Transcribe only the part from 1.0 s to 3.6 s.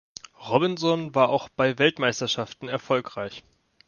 war auch bei Weltmeisterschaften erfolgreich.